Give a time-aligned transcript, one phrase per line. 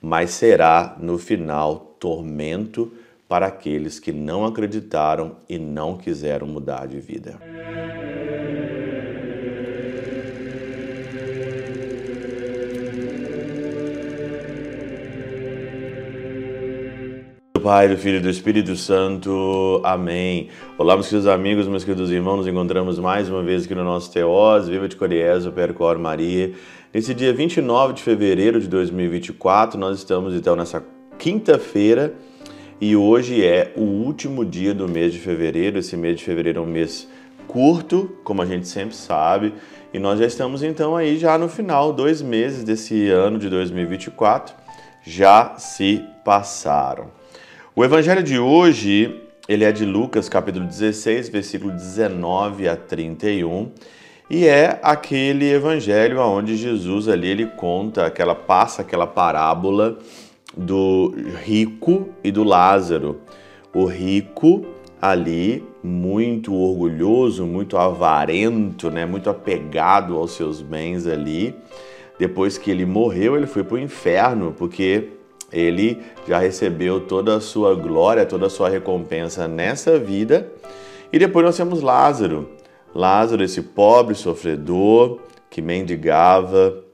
[0.00, 2.92] mas será no final tormento
[3.28, 7.40] para aqueles que não acreditaram e não quiseram mudar de vida.
[17.66, 19.80] Pai, do Filho e do Espírito Santo.
[19.82, 20.50] Amém.
[20.78, 24.12] Olá, meus queridos amigos, meus queridos irmãos, nos encontramos mais uma vez aqui no nosso
[24.12, 26.52] Teós, Viva de Coriésio, Percor Maria.
[26.94, 30.80] Nesse dia 29 de fevereiro de 2024, nós estamos então nessa
[31.18, 32.14] quinta-feira
[32.80, 35.76] e hoje é o último dia do mês de fevereiro.
[35.76, 37.08] Esse mês de fevereiro é um mês
[37.48, 39.52] curto, como a gente sempre sabe,
[39.92, 44.54] e nós já estamos então aí já no final, dois meses desse ano de 2024
[45.02, 47.25] já se passaram.
[47.78, 53.70] O evangelho de hoje, ele é de Lucas, capítulo 16, versículo 19 a 31,
[54.30, 59.98] e é aquele evangelho onde Jesus ali ele conta aquela passa aquela parábola
[60.56, 63.20] do rico e do Lázaro.
[63.74, 64.64] O rico
[64.98, 71.54] ali muito orgulhoso, muito avarento, né, muito apegado aos seus bens ali.
[72.18, 75.10] Depois que ele morreu, ele foi para o inferno, porque
[75.56, 80.52] ele já recebeu toda a sua glória, toda a sua recompensa nessa vida.
[81.10, 82.50] E depois nós temos Lázaro.
[82.94, 86.84] Lázaro, esse pobre sofredor que mendigava,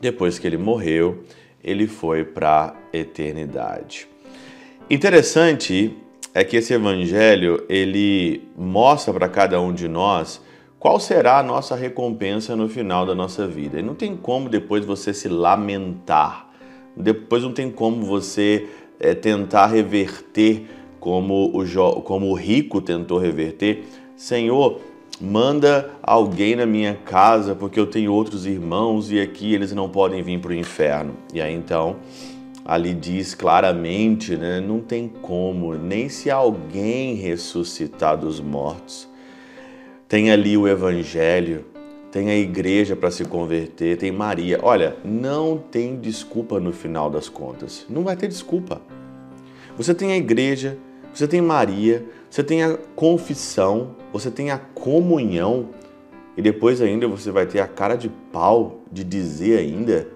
[0.00, 1.22] depois que ele morreu,
[1.64, 4.06] ele foi para a eternidade.
[4.88, 5.96] Interessante
[6.34, 10.42] é que esse evangelho ele mostra para cada um de nós
[10.78, 13.78] qual será a nossa recompensa no final da nossa vida.
[13.78, 16.49] E não tem como depois você se lamentar
[17.00, 18.66] depois não tem como você
[18.98, 20.66] é, tentar reverter
[20.98, 23.84] como o, como o rico tentou reverter.
[24.16, 24.80] Senhor,
[25.20, 30.22] manda alguém na minha casa porque eu tenho outros irmãos e aqui eles não podem
[30.22, 31.14] vir para o inferno.
[31.32, 31.96] E aí então
[32.64, 39.08] ali diz claramente, né, não tem como, nem se alguém ressuscitar dos mortos.
[40.06, 41.64] Tem ali o evangelho,
[42.10, 44.58] tem a igreja para se converter, tem Maria.
[44.62, 47.86] Olha, não tem desculpa no final das contas.
[47.88, 48.80] Não vai ter desculpa.
[49.76, 50.76] Você tem a igreja,
[51.14, 55.68] você tem Maria, você tem a confissão, você tem a comunhão
[56.36, 60.08] e depois ainda você vai ter a cara de pau de dizer ainda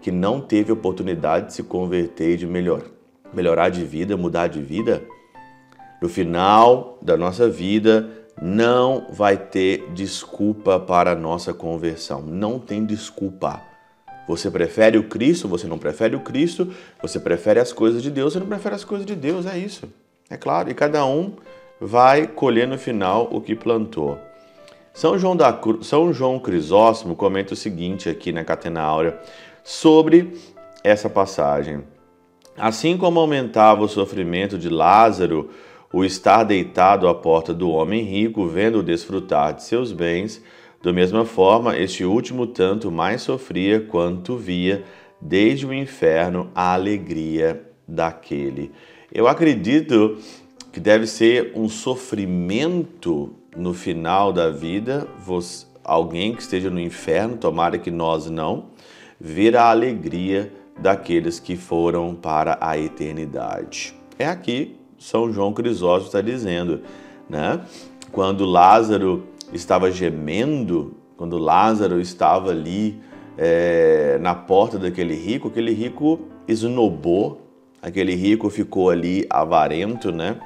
[0.00, 2.82] que não teve oportunidade de se converter e de melhor,
[3.34, 5.02] melhorar de vida, mudar de vida.
[6.00, 12.22] No final da nossa vida, não vai ter desculpa para a nossa conversão.
[12.22, 13.62] Não tem desculpa.
[14.28, 18.34] Você prefere o Cristo, você não prefere o Cristo, você prefere as coisas de Deus,
[18.34, 19.88] você não prefere as coisas de Deus, é isso.
[20.28, 21.32] É claro, e cada um
[21.80, 24.18] vai colher no final o que plantou.
[24.92, 29.18] São João, da, São João Crisóstomo comenta o seguinte aqui na Catena Áurea
[29.64, 30.36] sobre
[30.82, 31.82] essa passagem.
[32.56, 35.50] Assim como aumentava o sofrimento de Lázaro,
[35.92, 40.42] o estar deitado à porta do homem rico, vendo desfrutar de seus bens,
[40.82, 44.84] da mesma forma, este último tanto mais sofria quanto via
[45.20, 48.70] desde o inferno a alegria daquele.
[49.12, 50.18] Eu acredito
[50.70, 55.08] que deve ser um sofrimento no final da vida,
[55.82, 58.66] alguém que esteja no inferno, tomara que nós não,
[59.18, 63.94] ver a alegria daqueles que foram para a eternidade.
[64.16, 66.80] É aqui são João Crisóstomo está dizendo,
[67.28, 67.60] né?
[68.10, 73.00] Quando Lázaro estava gemendo, quando Lázaro estava ali
[73.36, 77.40] é, na porta daquele rico, aquele rico esnobou,
[77.80, 80.36] aquele rico ficou ali avarento, né?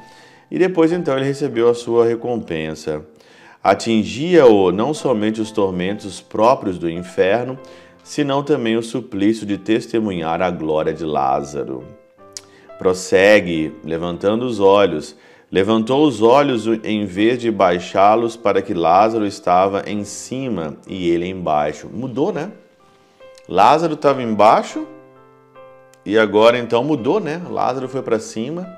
[0.51, 3.07] E depois então ele recebeu a sua recompensa.
[3.65, 7.59] Atingia-o não somente os tormentos próprios do inferno,
[8.03, 12.02] senão também o suplício de testemunhar a glória de Lázaro.
[12.83, 15.17] Prossegue, levantando os olhos.
[15.53, 21.29] Levantou os olhos em vez de baixá-los para que Lázaro estava em cima e ele
[21.29, 21.89] embaixo.
[21.89, 22.51] Mudou, né?
[23.49, 24.85] Lázaro estava embaixo
[26.05, 27.41] e agora então mudou, né?
[27.49, 28.69] Lázaro foi para cima.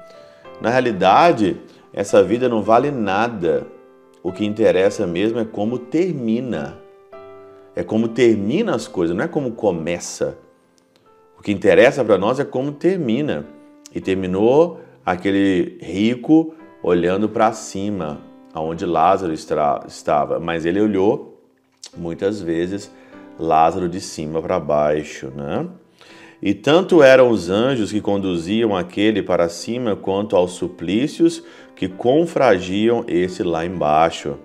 [0.60, 1.56] Na realidade,
[1.90, 3.66] essa vida não vale nada.
[4.22, 6.76] O que interessa mesmo é como termina.
[7.74, 10.36] É como termina as coisas, não é como começa.
[11.38, 13.53] O que interessa para nós é como termina.
[13.94, 18.20] E terminou aquele rico olhando para cima,
[18.52, 21.40] aonde Lázaro estava, mas ele olhou
[21.96, 22.90] muitas vezes
[23.38, 25.66] Lázaro de cima para baixo, né?
[26.42, 31.42] E tanto eram os anjos que conduziam aquele para cima, quanto aos suplícios
[31.74, 34.36] que confragiam esse lá embaixo.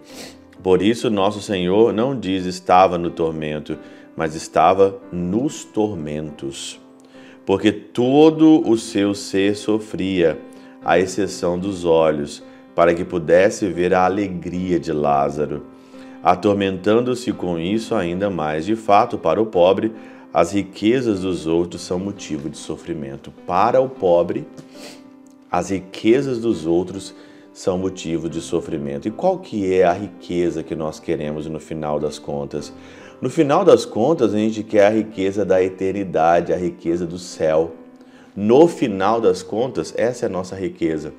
[0.63, 3.77] Por isso, nosso Senhor não diz estava no tormento,
[4.15, 6.79] mas estava nos tormentos.
[7.49, 10.39] Porque todo o seu ser sofria,
[10.85, 12.43] à exceção dos olhos,
[12.75, 15.63] para que pudesse ver a alegria de Lázaro.
[16.21, 19.91] Atormentando-se com isso ainda mais, de fato, para o pobre,
[20.31, 23.33] as riquezas dos outros são motivo de sofrimento.
[23.47, 24.45] Para o pobre,
[25.49, 27.15] as riquezas dos outros
[27.51, 29.07] são motivo de sofrimento.
[29.07, 32.71] E qual que é a riqueza que nós queremos no final das contas?
[33.21, 37.73] No final das contas, a gente quer a riqueza da eternidade, a riqueza do céu.
[38.33, 41.13] No final das contas, essa é a nossa riqueza.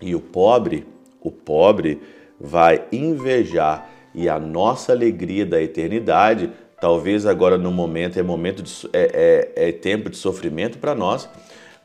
[0.00, 0.84] E o pobre,
[1.20, 2.02] o pobre
[2.40, 6.50] vai invejar e a nossa alegria da eternidade,
[6.80, 11.28] talvez agora no momento é momento de, é, é, é tempo de sofrimento para nós,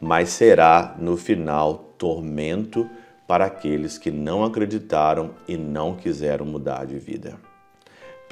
[0.01, 2.89] mas será no final tormento
[3.27, 7.52] para aqueles que não acreditaram e não quiseram mudar de vida.